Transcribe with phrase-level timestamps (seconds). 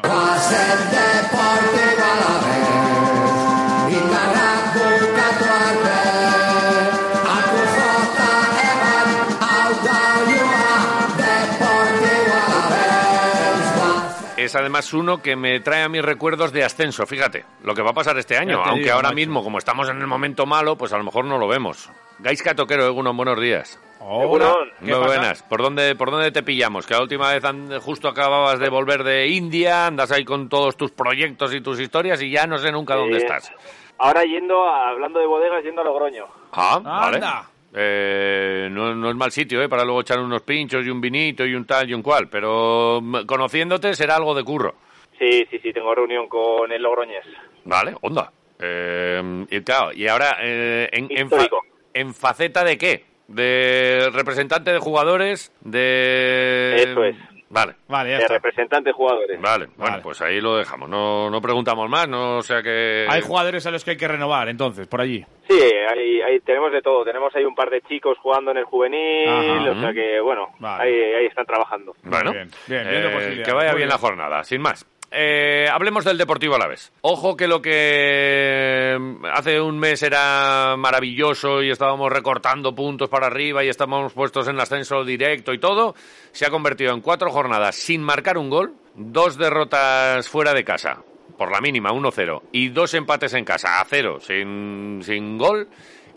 [0.00, 1.41] Cross that.
[14.52, 17.90] Es además uno que me trae a mis recuerdos de ascenso, fíjate, lo que va
[17.90, 20.98] a pasar este año, aunque ahora mismo, como estamos en el momento malo, pues a
[20.98, 21.88] lo mejor no lo vemos.
[22.18, 23.80] Gaisca Toquero, Egunon, buenos días.
[24.00, 24.54] Hola.
[24.80, 25.42] Muy buenas.
[25.44, 26.86] ¿Por dónde, ¿Por dónde te pillamos?
[26.86, 27.42] Que la última vez
[27.82, 32.20] justo acababas de volver de India, andas ahí con todos tus proyectos y tus historias
[32.20, 33.50] y ya no sé nunca dónde estás.
[33.96, 36.26] Ahora yendo, hablando de bodegas, yendo a Logroño.
[36.52, 37.20] Ah, vale.
[37.74, 39.68] Eh, no, no, es mal sitio, ¿eh?
[39.68, 43.00] Para luego echar unos pinchos y un vinito y un tal y un cual, pero
[43.26, 44.74] conociéndote será algo de curro.
[45.18, 47.24] Sí, sí, sí, tengo reunión con el Logroñés.
[47.64, 48.30] Vale, onda.
[48.58, 51.08] Eh, y claro, y ahora, eh, en,
[51.94, 53.04] en, faceta de qué?
[53.28, 55.52] ¿De representante de jugadores?
[55.60, 56.74] De...
[56.76, 57.16] Eso es.
[57.52, 57.74] Vale.
[57.86, 59.38] vale de representantes jugadores.
[59.38, 60.88] Vale, bueno, pues ahí lo dejamos.
[60.88, 63.06] No, no preguntamos más, no o sea que...
[63.08, 65.22] Hay jugadores a los que hay que renovar, entonces, por allí.
[65.48, 65.60] Sí,
[65.90, 67.04] ahí, tenemos de todo.
[67.04, 70.94] Tenemos ahí un par de chicos jugando en el juvenil, o sea que, bueno, ahí,
[70.94, 71.94] ahí están trabajando.
[72.04, 74.86] Bueno, bien, bien, eh, que vaya bien la jornada, sin más.
[75.14, 76.90] Eh, hablemos del Deportivo a la vez.
[77.02, 78.96] Ojo que lo que
[79.32, 84.58] hace un mes era maravilloso y estábamos recortando puntos para arriba y estábamos puestos en
[84.58, 85.94] ascenso directo y todo,
[86.32, 91.02] se ha convertido en cuatro jornadas sin marcar un gol, dos derrotas fuera de casa,
[91.36, 95.68] por la mínima, 1-0, y dos empates en casa, a cero, sin, sin gol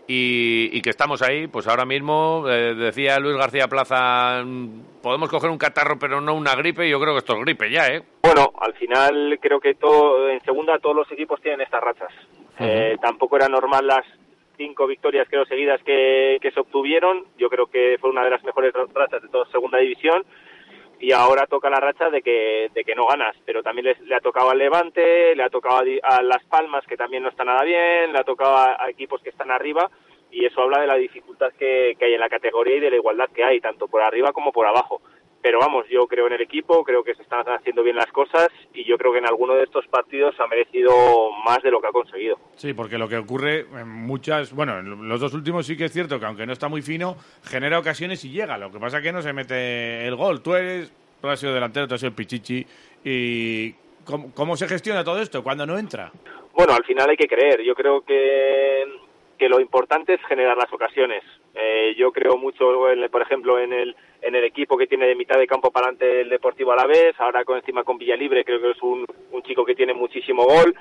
[0.08, 5.50] y, que estamos ahí, pues ahora mismo, eh, decía Luis García Plaza, mm, podemos coger
[5.50, 8.02] un catarro pero no una gripe, yo creo que esto es gripe ya, ¿eh?
[8.22, 12.12] Bueno, al final creo que todo, en segunda todos los equipos tienen estas rachas.
[12.58, 14.04] Eh, tampoco era normal las
[14.56, 18.42] cinco victorias creo seguidas que, que se obtuvieron, yo creo que fue una de las
[18.44, 20.24] mejores rachas de toda segunda división
[20.98, 24.20] y ahora toca la racha de que, de que no ganas, pero también le, ha
[24.20, 28.12] tocado al Levante, le ha tocado a, Las Palmas, que también no está nada bien,
[28.12, 29.90] le ha tocado a, equipos que están arriba,
[30.30, 33.28] y eso habla de la dificultad que, hay en la categoría y de la igualdad
[33.34, 35.02] que hay, tanto por arriba como por abajo.
[35.46, 38.48] Pero vamos, yo creo en el equipo, creo que se están haciendo bien las cosas
[38.74, 40.90] y yo creo que en alguno de estos partidos ha merecido
[41.44, 42.36] más de lo que ha conseguido.
[42.56, 45.92] Sí, porque lo que ocurre en muchas, bueno, en los dos últimos sí que es
[45.92, 48.58] cierto que aunque no está muy fino, genera ocasiones y llega.
[48.58, 50.42] Lo que pasa es que no se mete el gol.
[50.42, 52.66] Tú eres, tú has sido delantero, tú has sido pichichi
[53.04, 53.72] y
[54.34, 56.10] ¿cómo, se gestiona todo esto cuando no entra?
[56.54, 57.62] Bueno, al final hay que creer.
[57.62, 58.82] Yo creo que
[59.36, 61.22] que lo importante es generar las ocasiones.
[61.54, 62.64] Eh, yo creo mucho,
[63.10, 66.20] por ejemplo, en el, en el equipo que tiene de mitad de campo para adelante
[66.22, 69.42] el Deportivo a la vez, ahora con encima con Villalibre, creo que es un, un
[69.42, 70.74] chico que tiene muchísimo gol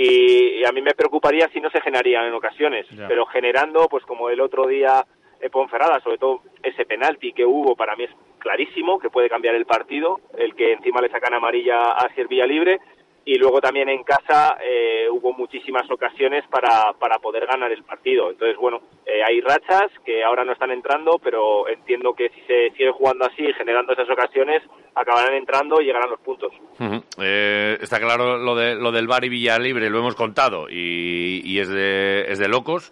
[0.00, 4.30] y, a mí me preocuparía si no se generarían en ocasiones, pero generando, pues como
[4.30, 5.04] el otro día
[5.40, 9.56] en Ponferrada, sobre todo ese penalti que hubo, para mí es clarísimo que puede cambiar
[9.56, 12.78] el partido, el que encima le sacan amarilla a Ser Villalibre
[13.28, 18.30] y luego también en casa eh, hubo muchísimas ocasiones para, para poder ganar el partido.
[18.30, 22.70] Entonces, bueno, eh, hay rachas que ahora no están entrando, pero entiendo que si se
[22.70, 24.62] sigue jugando así, generando esas ocasiones,
[24.94, 26.54] acabarán entrando y llegarán los puntos.
[27.20, 31.68] Eh, está claro lo, de, lo del Bar y Villalibre, lo hemos contado y, es,
[31.68, 32.90] de, es de locos.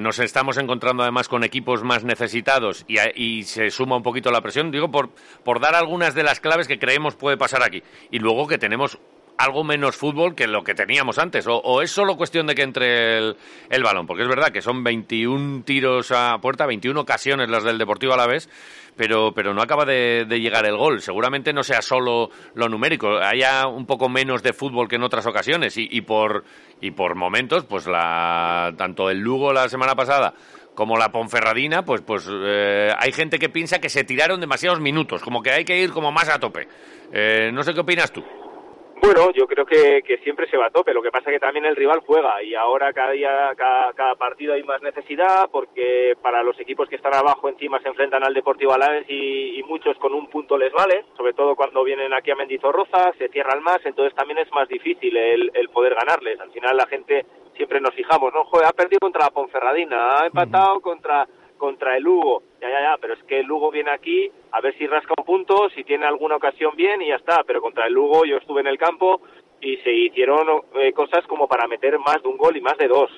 [0.00, 4.40] nos estamos encontrando además con equipos más necesitados y, y, se suma un poquito la
[4.40, 5.10] presión, digo, por,
[5.44, 7.84] por dar algunas de las claves que creemos puede pasar aquí.
[8.10, 8.98] Y luego que tenemos
[9.38, 11.46] algo menos fútbol que lo que teníamos antes?
[11.48, 14.06] ¿O, es solo cuestión de que entre el, balón?
[14.06, 18.16] Porque es verdad que son 21 tiros a puerta, 21 ocasiones las del Deportivo a
[18.16, 18.50] la vez,
[18.96, 21.00] pero, pero no acaba de, llegar el gol.
[21.00, 25.26] Seguramente no sea solo lo numérico, haya un poco menos de fútbol que en otras
[25.26, 26.44] ocasiones y, por,
[26.80, 30.34] y por momentos, pues la, tanto el Lugo la semana pasada
[30.74, 35.22] como la Ponferradina, pues, pues eh, hay gente que piensa que se tiraron demasiados minutos,
[35.22, 36.68] como que hay que ir como más a tope.
[37.12, 38.22] Eh, no sé qué opinas tú.
[39.00, 40.92] Bueno, yo creo que, siempre se va a tope.
[40.92, 44.54] Lo que pasa es que también el rival juega y ahora cada día, cada, partido
[44.54, 48.72] hay más necesidad porque para los equipos que están abajo encima se enfrentan al Deportivo
[48.72, 52.36] Alaves y, y muchos con un punto les vale, sobre todo cuando vienen aquí a
[52.36, 56.40] Mendizorroza, se cierran más, entonces también es más difícil el, el poder ganarles.
[56.40, 57.24] Al final la gente
[57.56, 58.44] siempre nos fijamos, ¿no?
[58.44, 61.26] Joder, ha perdido contra la Ponferradina, ha empatado contra
[61.58, 62.42] contra el Lugo.
[62.60, 65.24] Ya, ya, ya, pero es que el Lugo viene aquí a ver si rasca un
[65.24, 67.42] punto, si tiene alguna ocasión bien y ya está.
[67.44, 69.20] Pero contra el Lugo yo estuve en el campo
[69.60, 72.88] y se hicieron eh, cosas como para meter más de un gol y más de
[72.88, 73.10] dos.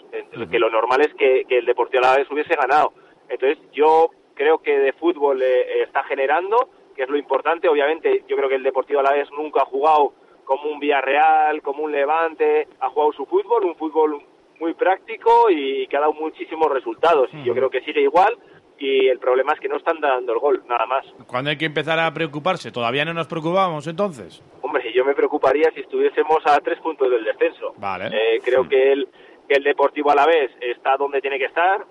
[0.50, 2.92] Que lo normal es que, el Deportivo Alavés hubiese ganado.
[3.28, 7.68] Entonces yo creo que de fútbol eh, está generando, que es lo importante.
[7.68, 10.14] Obviamente yo creo que el Deportivo Alavés nunca ha jugado
[10.44, 14.20] como un Villarreal, como un Levante, ha jugado su fútbol, un fútbol
[14.60, 17.30] muy práctico y que ha dado muchísimos resultados.
[17.32, 18.36] Y yo creo que sigue igual
[18.78, 21.04] y el problema es que no están dando el gol, nada más.
[21.26, 22.72] ¿Cuándo hay que empezar a preocuparse?
[22.72, 24.42] ¿Todavía no nos preocupamos entonces?
[24.62, 27.74] Hombre, yo me preocuparía si estuviésemos a tres puntos del descenso.
[27.76, 28.06] Vale.
[28.06, 29.08] Eh, creo que el,
[29.48, 31.84] que el Deportivo Alavés está donde tiene que estar.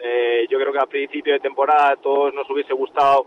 [0.00, 3.26] Eh, yo creo que a principio de temporada a todos nos hubiese gustado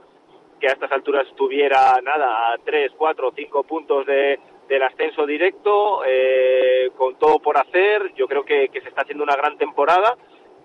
[0.61, 6.03] que a estas alturas estuviera nada a tres, cuatro, cinco puntos de, del ascenso directo,
[6.05, 8.13] eh, con todo por hacer.
[8.15, 10.15] Yo creo que, que se está haciendo una gran temporada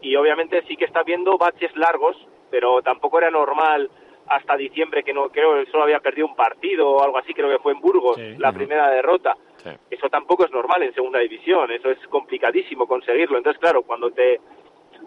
[0.02, 2.14] y obviamente sí que está viendo baches largos,
[2.50, 3.90] pero tampoco era normal
[4.28, 7.48] hasta diciembre que no creo que solo había perdido un partido o algo así, creo
[7.48, 9.36] que fue en Burgos Sí, la primera derrota.
[9.56, 9.70] Sí.
[9.90, 13.38] Eso tampoco es normal en segunda división, eso es complicadísimo conseguirlo.
[13.38, 14.40] Entonces, claro, cuando te,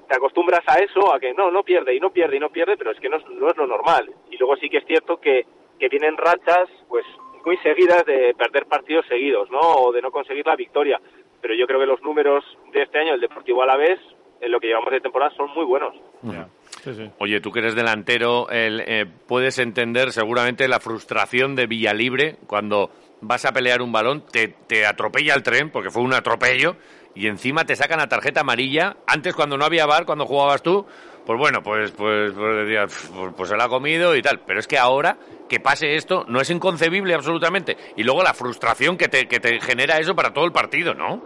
[0.09, 2.75] te acostumbras a eso, a que no, no pierde y no pierde y no pierde,
[2.77, 4.09] pero es que no, es- no es lo normal.
[4.31, 5.45] Y luego sí que es cierto que,
[5.79, 7.05] que vienen rachas pues
[7.45, 9.59] muy seguidas de perder partidos seguidos, ¿no?
[9.59, 10.99] O de no conseguir la victoria.
[11.41, 13.99] Pero yo creo que los números de este año, el Deportivo Alavés,
[14.41, 15.93] en lo que llevamos de temporada, son muy buenos.
[16.23, 16.47] Ya.
[16.83, 17.09] Sí, sí.
[17.19, 22.89] Oye, tú que eres delantero, el, eh, puedes entender seguramente la frustración de Villalibre cuando
[23.21, 26.75] vas a pelear un balón, te, te atropella el tren, porque fue un atropello,
[27.15, 28.97] y encima te sacan la tarjeta amarilla.
[29.07, 30.85] Antes, cuando no había bar, cuando jugabas tú,
[31.25, 34.41] pues bueno, pues, pues, pues decías, "Pf, pues, pues se la ha comido y tal.
[34.45, 35.17] Pero es que ahora
[35.47, 37.75] que pase esto no es inconcebible absolutamente.
[37.97, 41.23] Y luego la frustración que te, que te genera eso para todo el partido, ¿no?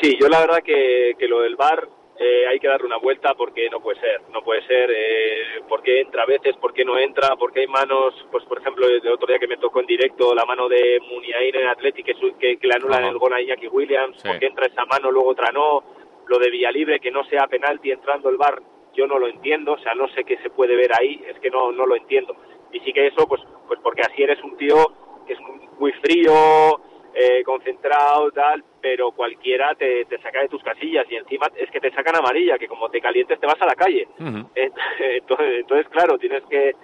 [0.00, 3.34] Sí, yo la verdad que, que lo del bar eh, hay que darle una vuelta
[3.34, 7.36] porque no puede ser, no puede ser, eh, porque entra a veces, porque no entra,
[7.36, 10.44] porque hay manos, pues por ejemplo el otro día que me tocó en directo la
[10.44, 14.28] mano de Muniain en Athletic que, que, le anulan el gol a Iñaki Williams, Sí.
[14.28, 15.84] porque entra esa mano, luego otra no,
[16.26, 18.62] lo de Villalibre que no sea penalti entrando el bar,
[18.94, 21.50] yo no lo entiendo, o sea, no sé qué se puede ver ahí, es que
[21.50, 22.34] no, no lo entiendo.
[22.72, 24.76] Y sí que eso, pues, pues porque así eres un tío
[25.26, 25.38] que es
[25.78, 26.32] muy frío,
[27.18, 31.80] eh, concentrado, tal, pero cualquiera te, te saca de tus casillas y encima es que
[31.80, 34.06] te sacan amarilla, que como te calientes te vas a la calle.
[34.54, 34.70] Eh,
[35.00, 36.74] Entonces, entonces, claro, tienes que,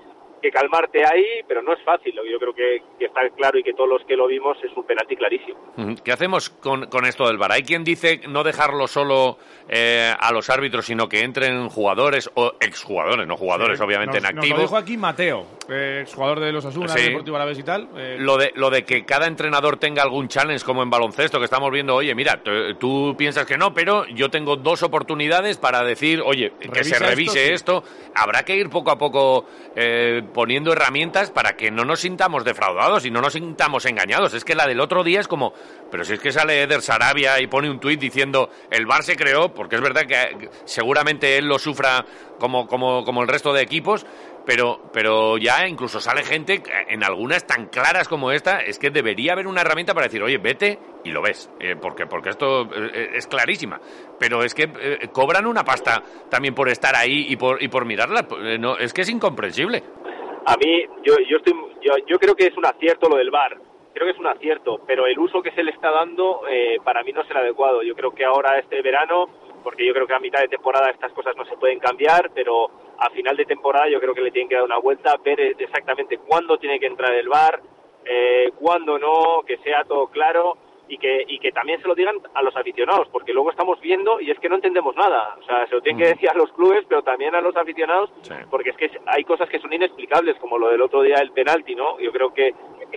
[0.43, 2.13] que calmarte ahí, pero no es fácil.
[2.15, 4.85] Yo creo que, que está claro y que todos los que lo vimos es un
[4.85, 5.59] penalti clarísimo.
[6.05, 7.53] ¿Qué hacemos con, con esto del VAR?
[7.53, 12.53] Hay quien dice no dejarlo solo eh, a los árbitros, sino que entren jugadores o
[12.61, 14.61] exjugadores, no jugadores, Sí, obviamente, nos, en nos lo activo.
[14.61, 17.09] dijo aquí Mateo, eh, exjugador de los Asuna, Sí.
[17.09, 17.89] Deportivo Alavés y tal.
[17.97, 21.45] eh, Lo de, lo de que cada entrenador tenga algún challenge como en baloncesto, que
[21.45, 22.43] estamos viendo, oye, mira,
[22.79, 27.53] tú piensas que no, pero yo tengo dos oportunidades para decir, oye, que se revise
[27.55, 27.85] esto, esto.
[28.15, 29.47] Habrá que ir poco a poco
[29.77, 34.35] eh, poniendo herramientas para que no nos sintamos defraudados y no nos sintamos engañados.
[34.35, 35.53] Es que la del otro día es como,
[35.91, 39.17] pero si es que sale Eder Sarabia y pone un tuit diciendo, el VAR se
[39.17, 42.05] creó, porque es verdad que seguramente él lo sufra
[42.39, 44.07] como, como, como el resto de equipos,
[44.45, 49.33] pero, pero ya incluso sale gente en algunas tan claras como esta, es que debería
[49.33, 53.11] haber una herramienta para decir, oye, vete y lo ves, eh, porque, porque esto eh,
[53.15, 53.81] es clarísima.
[54.19, 57.85] Pero es que eh, cobran una pasta también por estar ahí y por, y por
[57.85, 58.27] mirarla.
[58.59, 59.83] No, es que es incomprensible.
[60.45, 63.59] A mí, yo, yo, estoy, yo, yo creo que es un acierto lo del VAR.
[63.95, 67.03] Creo que es un acierto, pero el uso que se le está dando eh, para
[67.03, 67.83] mí no es el adecuado.
[67.83, 69.29] Yo creo que ahora este verano,
[69.63, 72.71] porque yo creo que a mitad de temporada estas cosas no se pueden cambiar, pero
[72.99, 76.19] a final de temporada yo creo que le tienen que dar una vuelta, ver exactamente
[76.19, 77.61] cuándo tiene que entrar el VAR,
[78.05, 80.57] eh, cuándo no, que sea todo claro
[80.89, 84.21] y que, y que también se lo digan a los aficionados, porque luego estamos viendo
[84.21, 85.37] y es que no entendemos nada.
[85.41, 86.15] O sea, se lo tienen que Mm.
[86.15, 88.35] decir a los clubes, pero también a los aficionados, Sí.
[88.51, 91.75] porque es que hay cosas que son inexplicables, como lo del otro día del penalti,
[91.75, 91.99] ¿no?
[91.99, 92.53] Yo creo que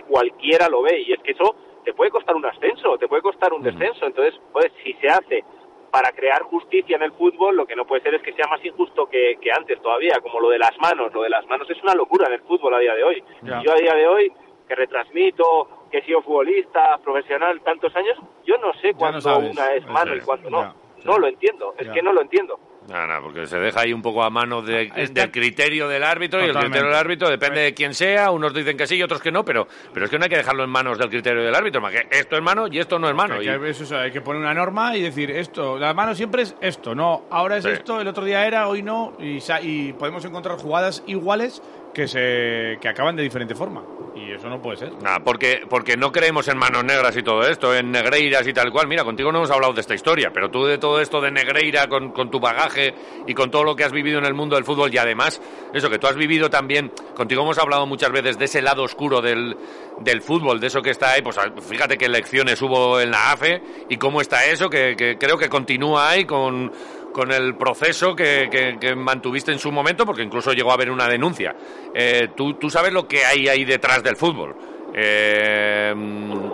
[0.08, 1.54] cualquiera lo ve y es que eso
[1.84, 3.64] te puede costar un ascenso, te puede costar un Mm.
[3.64, 4.06] descenso.
[4.06, 5.44] Entonces, pues si se hace
[5.90, 8.62] para crear justicia en el fútbol, lo que no puede ser es que sea más
[8.64, 11.14] injusto que, que antes todavía, como lo de las manos.
[11.14, 13.24] Lo de las manos es una locura en el fútbol a día de hoy.
[13.62, 14.30] Yo a día de hoy,
[14.66, 19.52] que retransmito, que he sido futbolista, profesional tantos años, yo no sé no cuándo sabes.
[19.52, 20.62] una es mano y cuándo no.
[20.62, 21.92] Ya, No lo entiendo, es Ya.
[21.92, 22.58] que no lo entiendo.
[22.88, 26.02] Nada, nada, porque se deja ahí un poco a mano de- Está- del criterio del
[26.04, 26.78] árbitro y el Totalmente.
[26.78, 28.30] criterio del árbitro depende de quién sea.
[28.32, 30.36] Unos dicen que sí y otros que no, pero, pero es que no hay que
[30.36, 31.80] dejarlo en manos del criterio del árbitro.
[31.80, 33.34] Más que esto es mano y esto no es mano.
[33.34, 35.78] Hay Y- que, eso, hay que poner una norma y decir esto.
[35.78, 37.24] La mano siempre es esto, no.
[37.30, 37.70] Ahora es Sí.
[37.70, 39.14] esto, el otro día era, hoy no.
[39.20, 41.62] Y, y podemos encontrar jugadas iguales
[41.96, 43.82] que se que acaban de diferente forma.
[44.14, 44.92] Y eso no puede ser.
[45.00, 48.70] Nada, porque, porque no creemos en manos negras y todo esto, en negreiras y tal
[48.70, 48.86] cual.
[48.86, 51.88] Mira, contigo no hemos hablado de esta historia, pero tú de todo esto de negreira,
[51.88, 52.94] con, con tu bagaje
[53.26, 55.40] y con todo lo que has vivido en el mundo del fútbol y además,
[55.72, 59.22] eso que tú has vivido también, contigo hemos hablado muchas veces de ese lado oscuro
[59.22, 59.56] del,
[60.00, 63.62] del fútbol, de eso que está ahí, pues fíjate qué elecciones hubo en la AFE
[63.88, 66.70] y cómo está eso, que, que creo que continúa ahí con,
[67.16, 70.90] con el proceso que, que- que mantuviste en su momento, porque incluso llegó a haber
[70.90, 71.56] una denuncia.
[71.94, 74.54] Eh, tú, tú sabes lo que hay ahí detrás del fútbol.
[74.94, 75.94] Eh,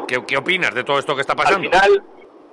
[0.07, 1.59] ¿qué, qué opinas de todo esto que está pasando?
[1.59, 2.03] Al final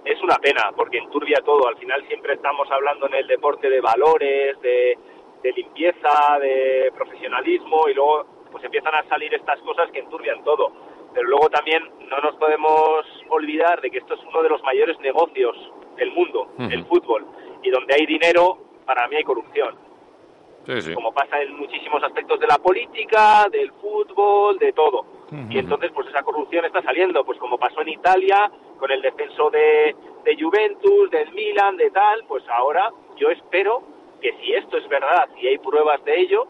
[0.05, 1.67] es una pena porque enturbia todo.
[1.67, 4.97] Al final siempre estamos hablando en el deporte de valores, de,
[5.43, 10.71] de limpieza, de profesionalismo y luego pues empiezan a salir estas cosas que enturbian todo.
[11.13, 14.99] Pero luego también no nos podemos olvidar de que esto es uno de los mayores
[14.99, 15.55] negocios
[15.97, 17.25] del mundo, el fútbol,
[17.63, 19.75] y donde hay dinero, para mí hay corrupción.
[20.93, 25.05] Como pasa en muchísimos aspectos de la política, del fútbol, de todo.
[25.49, 29.49] Y entonces, pues esa corrupción está saliendo, pues como pasó en Italia, con el descenso
[29.51, 33.81] de, de Juventus, del Milan, de tal, pues ahora yo espero
[34.21, 36.47] que si esto es verdad y hay pruebas de ello,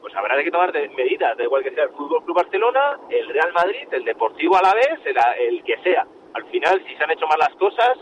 [0.00, 3.52] pues habrá que tomar medidas, da igual que sea el Fútbol Club Barcelona, el Real
[3.52, 5.16] Madrid, el Deportivo Alavés, el,
[5.48, 6.06] el que sea.
[6.34, 7.98] Al final, si se han hecho mal las cosas,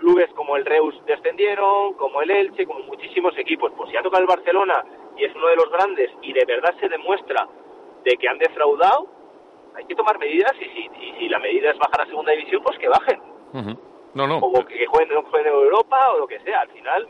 [0.00, 3.72] clubes como el Reus descendieron, como el Elche, como muchísimos equipos.
[3.76, 4.84] Pues si ha tocado el Barcelona
[5.16, 7.46] y es uno de los grandes y de verdad se demuestra
[8.04, 9.06] de que han defraudado,
[9.76, 12.78] hay que tomar medidas y si, si la medida es bajar a segunda división, pues
[12.78, 13.20] que bajen.
[14.14, 14.38] No, no.
[14.38, 16.62] O que jueguen, jueguen en Europa o lo que sea.
[16.62, 17.08] Al final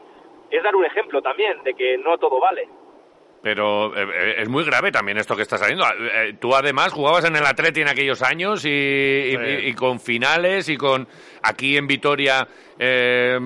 [0.50, 2.68] es dar un ejemplo también de que no todo vale.
[3.42, 5.84] Pero eh, eh, es muy grave también esto que está saliendo.
[5.86, 11.08] Eh, tú además jugabas en el Atleti en aquellos años y, con finales y con
[11.42, 12.46] aquí en Vitoria
[12.82, 13.38] eh,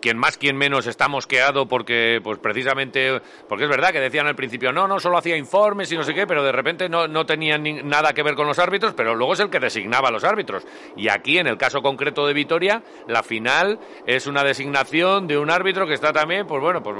[0.00, 4.34] quien más, quien menos está mosqueado porque, pues precisamente, porque es verdad que decían al
[4.34, 7.26] principio, no, no, solo hacía informes y no sé qué, pero de repente no, no
[7.26, 10.24] tenían nada que ver con los árbitros, pero luego es el que designaba a los
[10.24, 10.66] árbitros.
[10.96, 15.50] Y aquí, en el caso concreto de Vitoria, la final es una designación de un
[15.50, 16.96] árbitro que está también, pues bueno, pues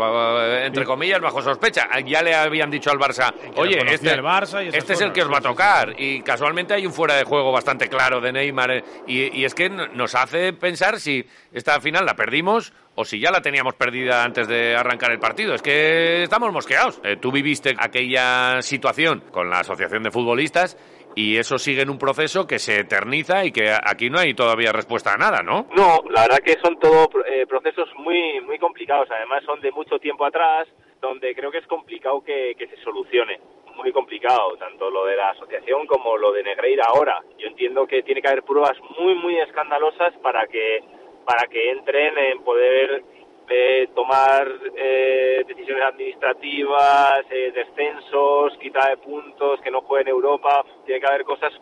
[0.66, 1.88] entre comillas, bajo sospecha.
[2.04, 5.32] Ya le habían dicho al Barça, oye, este, el Barça este es el que os
[5.32, 5.94] va a tocar.
[5.96, 8.70] Y casualmente hay un fuera de juego bastante claro de Neymar.
[8.72, 13.20] Eh, y, y es que nos hace pensar si esta final la perdimos o si
[13.20, 15.54] ya la teníamos perdida antes de arrancar el partido.
[15.54, 17.00] Es que estamos mosqueados.
[17.04, 20.76] Eh, tú viviste aquella situación con la Asociación de Futbolistas
[21.14, 24.72] y eso sigue en un proceso que se eterniza y que aquí no hay todavía
[24.72, 25.66] respuesta a nada, ¿no?
[25.76, 29.08] No, la verdad que son todos eh, procesos muy, muy complicados.
[29.10, 30.68] Además son de mucho tiempo atrás,
[31.00, 33.40] donde creo que es complicado que, que se solucione
[33.78, 37.22] muy complicado, tanto lo de la asociación como lo de Negreira ahora.
[37.38, 40.82] Yo entiendo que tiene que haber pruebas muy, muy escandalosas para que
[41.24, 43.04] para que entren en poder
[43.50, 50.64] eh, tomar eh, decisiones administrativas, eh, descensos, quita de puntos, que no jueguen Europa.
[50.86, 51.52] Tiene que haber cosas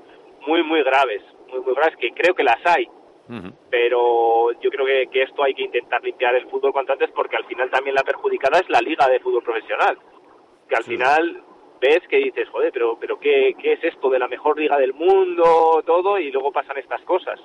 [0.47, 2.89] muy, muy graves, muy, muy graves, que creo que las hay.
[3.71, 7.35] Pero yo creo que, que, esto hay que intentar limpiar el fútbol cuanto antes porque
[7.35, 9.99] al final también la perjudicada es la liga de fútbol profesional.
[10.69, 11.43] Que al final
[11.81, 14.95] ves que dices, joder, pero, pero ¿qué, ¿qué, es esto de la mejor liga del
[14.95, 16.19] mundo, todo?
[16.19, 17.41] Y luego pasan estas cosas.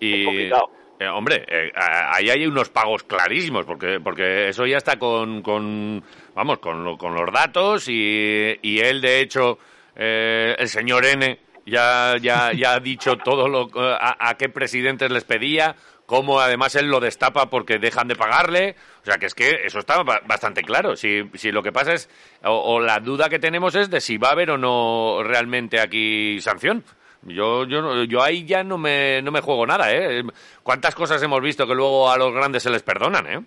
[0.00, 0.20] y...
[0.20, 4.98] Es complicado eh, hombre, eh, ahí hay unos pagos clarísimos, porque, porque eso ya está
[4.98, 6.02] con, con
[6.34, 9.58] vamos, con, con los datos y, y él, de hecho,
[9.94, 15.24] eh, el señor N ya, ya, ya ha dicho todo lo, a, qué presidentes les
[15.24, 15.76] pedía,
[16.06, 18.76] cómo además él lo destapa porque dejan de pagarle.
[19.02, 20.96] O sea, que es que eso está bastante claro.
[20.96, 22.08] Si, si lo que pasa es,
[22.42, 26.40] o la duda que tenemos es de si va a haber o no realmente aquí
[26.40, 26.84] sanción.
[27.22, 30.22] Yo, yo, yo ahí ya no me, no me juego nada, ¿eh?
[30.62, 33.40] ¿Cuántas cosas hemos visto que luego a los grandes se les perdonan, eh?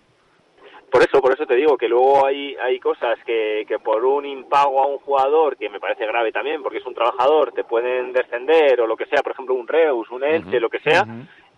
[0.92, 4.26] Por eso, por eso te digo que luego hay, hay cosas que, que por un
[4.26, 8.12] impago a un jugador, que me parece grave también, porque es un trabajador, te pueden
[8.12, 11.06] descender o lo que sea, por ejemplo un Reus, un Elche, lo que sea,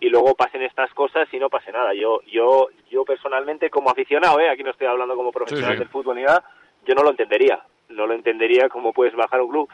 [0.02, 1.94] y luego pasen estas cosas y no pase nada.
[1.94, 4.50] Yo, yo, yo personalmente como aficionado, ¿eh?
[4.50, 6.44] aquí no estoy hablando como profesional del fútbol ni nada,
[6.84, 7.62] yo no lo entendería.
[7.88, 9.68] No lo entendería cómo puedes bajar un club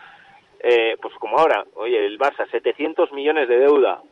[0.61, 4.03] eh, pues como ahora, oye, el Barça, 700 millones de deuda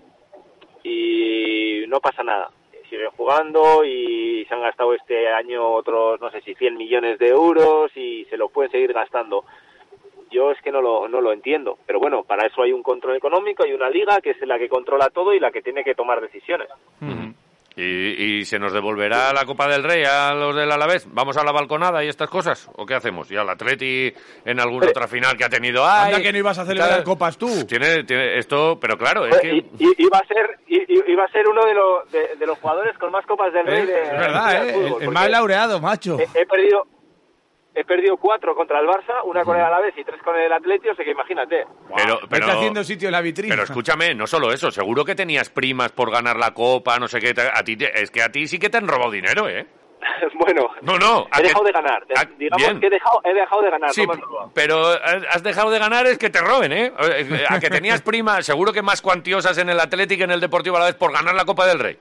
[0.83, 2.51] y no pasa nada.
[2.89, 7.29] Siguen jugando y se han gastado este año otros, no sé si 100 millones de
[7.29, 9.45] euros y se lo pueden seguir gastando.
[10.37, 13.16] Yo es que no lo, no lo entiendo, pero bueno, para eso hay un control
[13.16, 15.95] económico, hay una liga que es la que controla todo y la que tiene que
[15.95, 16.69] tomar decisiones.
[17.78, 21.07] ¿Y, se nos devolverá la Copa del Rey a los del Alavés?
[21.11, 22.71] ¿Vamos a la balconada y estas cosas?
[22.76, 23.31] ¿O qué hacemos?
[23.31, 24.12] ¿Y al Atleti
[24.45, 25.85] en alguna otra final que ha tenido?
[25.87, 26.23] ¡Ay!
[26.23, 27.66] que no ibas a celebrar copas tú!
[27.66, 29.64] Tiene, tiene esto, pero claro, es que...
[29.78, 33.52] iba, a ser, iba a ser uno de los, de, los jugadores con más Copas
[33.52, 34.95] del Rey de, Es verdad, ¿eh?
[35.00, 36.19] el, más laureado, macho.
[36.19, 36.87] he perdido,
[37.76, 40.88] he perdido cuatro contra el Barça, una con el Alavés y tres con el Atleti,
[40.88, 41.66] o sea que imagínate.
[41.95, 43.52] Pero, pero haciendo sitio en la vitrina.
[43.52, 47.21] Pero escúchame, no solo eso, seguro que tenías primas por ganar la copa, no sé
[47.21, 49.66] qué, a ti es que a ti sí que te han robado dinero, ¿eh?
[50.40, 52.06] bueno, no, no, he dejado de ganar.
[52.38, 53.90] Digamos que he dejado, he dejado de ganar.
[53.90, 54.06] Sí,
[54.54, 54.87] pero
[55.30, 56.92] has dejado de ganar es que te roben, ¿eh?
[57.49, 60.76] A que tenías primas, seguro que más cuantiosas en el Atlético y en el Deportivo
[60.76, 61.99] a la vez por ganar la Copa del Rey.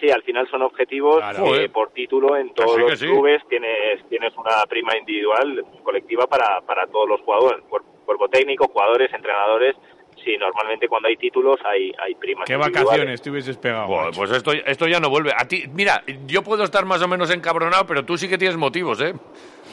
[0.00, 1.22] Sí, al final son objetivos
[1.54, 6.86] que por título en todos los clubes tienes, tienes una prima individual, colectiva para, para
[6.86, 7.64] todos los jugadores,
[8.04, 9.74] cuerpo técnico, jugadores, entrenadores,
[10.24, 12.46] sí, normalmente cuando hay títulos hay, hay primas.
[12.46, 13.88] ¿Qué vacaciones te hubieses pegado?
[14.14, 15.32] pues esto, esto ya no vuelve.
[15.36, 18.56] A ti, mira, yo puedo estar más o menos encabronado, pero tú sí que tienes
[18.56, 19.14] motivos, ¿eh?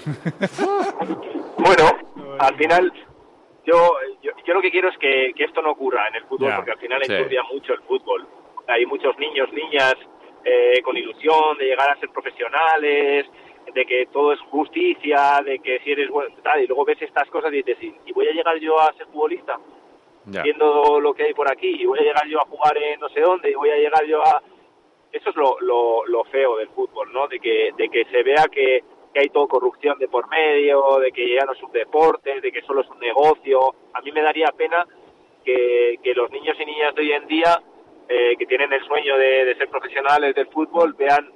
[1.57, 2.91] bueno, al final
[3.65, 3.91] yo,
[4.21, 7.01] yo, lo que quiero es que, esto no ocurra en el fútbol, porque al final
[7.01, 8.27] enturbia mucho el fútbol.
[8.67, 9.93] Hay muchos niños, niñas
[10.45, 13.25] eh, con ilusión de llegar a ser profesionales,
[13.73, 17.27] de que todo es justicia, de que si eres bueno, tal, y luego ves estas
[17.29, 19.59] cosas y dices, ¿y voy a llegar yo a ser futbolista?
[20.25, 23.09] Viendo lo que hay por aquí, y voy a llegar yo a jugar en no
[23.09, 24.41] sé dónde, y voy a llegar yo a...
[25.11, 27.27] Eso es lo, lo, lo feo del fútbol, ¿no?
[27.27, 28.83] De que, de que se vea que,
[29.13, 32.51] que hay todo corrupción de por medio, de que ya no es un deporte, de
[32.51, 33.75] que solo es un negocio.
[33.93, 34.85] A mí me daría pena
[35.43, 37.61] que, que los niños y niñas de hoy en día,
[38.09, 41.31] eh, que tienen el sueño de, de ser profesionales del fútbol, vean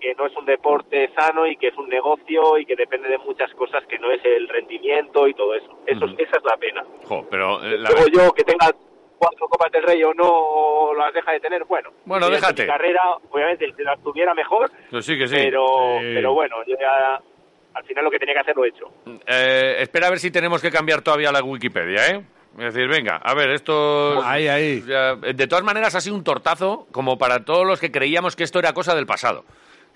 [0.00, 3.18] que no es un deporte sano y que es un negocio y que depende de
[3.18, 5.78] muchas cosas que no es el rendimiento y todo eso.
[5.86, 6.84] eso Esa es la pena.
[7.30, 8.70] pero eh, Luego yo que tenga
[9.16, 11.90] cuatro Copas del Rey o no las deja de tener, bueno.
[12.04, 12.62] Bueno, déjate.
[12.62, 13.00] Mi carrera,
[13.30, 14.70] obviamente, si las tuviera mejor.
[14.90, 15.36] Pues sí que sí.
[15.36, 15.64] Pero,
[16.00, 17.20] pero bueno, yo ya
[17.74, 18.86] al final lo que tenía que hacer lo he hecho.
[19.26, 22.24] Eh, espera a ver si tenemos que cambiar todavía la Wikipedia, ¿eh?
[22.58, 24.22] Es decir, venga, a ver, esto...
[24.24, 24.80] Ahí, ahí.
[24.80, 28.58] de todas maneras ha sido un tortazo como para todos los que creíamos que esto
[28.58, 29.44] era cosa del pasado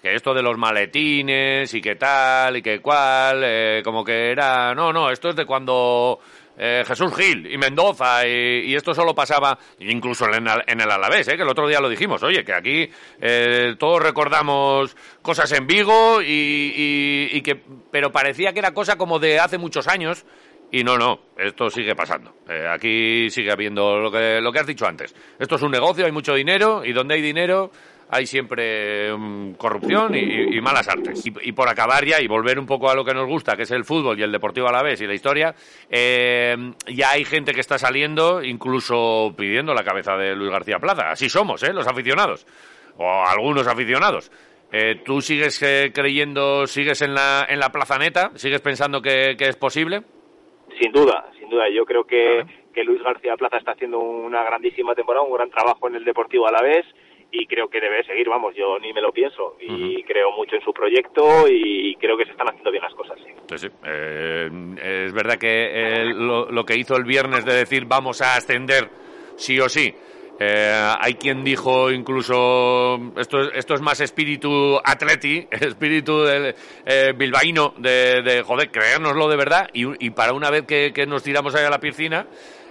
[0.02, 4.72] que esto de los maletines y qué tal y qué cual, eh, como que era,
[4.72, 6.20] no, no, esto es de cuando
[6.60, 11.42] eh, Jesús Gil y Mendoza y, esto solo pasaba incluso en, el, Alavés, eh, que
[11.42, 17.28] el otro día lo dijimos, oye, que aquí eh, todos recordamos cosas en Vigo y,
[17.32, 17.60] y, que,
[17.92, 20.26] pero parecía que era cosa como de hace muchos años.
[20.70, 22.34] Y no, no, esto sigue pasando.
[22.70, 25.14] aquí sigue habiendo lo que, lo que has dicho antes.
[25.38, 27.70] Esto es un negocio, hay mucho dinero y donde hay dinero
[28.10, 31.24] hay siempre mm, corrupción y, malas artes.
[31.24, 33.70] Y, por acabar ya y volver un poco a lo que nos gusta, que es
[33.70, 35.54] el fútbol y el deportivo a la vez y la historia,
[35.90, 36.56] eh,
[36.86, 41.10] ya hay gente que está saliendo incluso pidiendo la cabeza de Luis García Plaza.
[41.10, 41.72] Así somos, ¿eh?
[41.72, 42.46] Los aficionados.
[42.96, 44.30] O algunos aficionados.
[44.72, 48.32] Eh, ¿Tú sigues eh, creyendo, sigues en la, en la plazaneta?
[48.34, 50.02] ¿Sigues pensando que, es posible?
[50.80, 51.68] Sin duda, sin duda.
[51.68, 55.88] Yo creo que, que Luis García Plaza está haciendo una grandísima temporada, un gran trabajo
[55.88, 56.86] en el Deportivo a la vez
[57.30, 60.62] y creo que debe seguir, vamos, yo ni me lo pienso y creo mucho en
[60.62, 63.18] su proyecto y creo que se están haciendo bien las cosas.
[63.54, 63.68] Sí.
[63.84, 64.48] Eh,
[65.06, 68.88] es verdad que lo, que hizo el viernes de decir vamos a ascender
[69.36, 69.94] sí o sí.
[70.40, 76.54] Eh, hay quien dijo incluso esto, esto es más espíritu atleti, espíritu del,
[76.86, 81.24] eh, bilbaíno de, de, joder, creérnoslo de verdad y, y para una vez que, nos
[81.24, 82.26] tiramos ahí a la piscina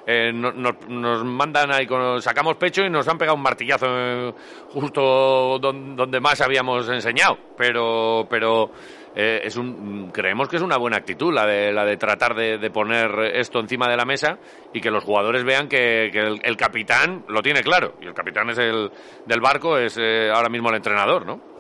[0.10, 4.34] eh, nos mandan ahí, con, sacamos pecho y nos han pegado un martillazo eh,
[4.70, 7.38] justo donde, más habíamos enseñado.
[7.58, 8.72] Pero, pero
[9.20, 12.70] eh, es un, creemos que es una buena actitud la de, la de tratar de,
[12.70, 14.38] poner esto encima de la mesa
[14.72, 17.96] y que los jugadores vean que, el, capitán lo tiene claro.
[18.00, 18.92] Y el capitán es el
[19.26, 21.58] del barco, es ahora mismo el entrenador, ¿no?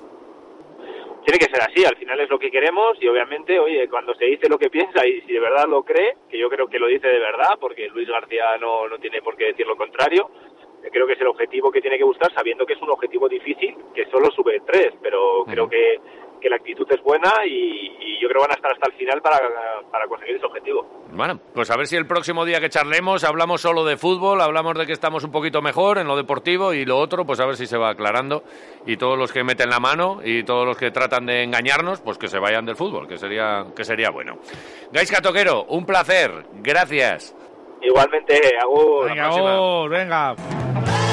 [1.26, 4.24] tiene que ser así, al final es lo que queremos y obviamente, oye, cuando se
[4.24, 6.88] dice lo que piensa y si de verdad lo cree, que yo creo que lo
[6.88, 10.30] dice de verdad, porque Luis García no, no tiene por qué decir lo contrario,
[10.90, 13.76] creo que es el objetivo que tiene que buscar, sabiendo que es un objetivo difícil,
[13.94, 16.00] que solo sube tres, pero creo que
[16.40, 17.88] que la actitud es buena y,
[18.20, 19.40] yo creo que van a estar hasta el final para,
[19.92, 21.06] para, conseguir ese objetivo.
[21.12, 24.76] Bueno, pues a ver si el próximo día que charlemos hablamos solo de fútbol, hablamos
[24.76, 27.56] de que estamos un poquito mejor en lo deportivo y lo otro, pues a ver
[27.58, 28.44] si se va aclarando
[28.88, 32.18] y todos los que meten la mano y todos los que tratan de engañarnos, pues
[32.18, 34.40] que se vayan del fútbol, que sería, que sería bueno.
[34.92, 37.36] Gaisca Toquero, un placer, gracias.
[37.84, 39.10] Igualmente, Agur.
[39.10, 41.07] Venga, venga.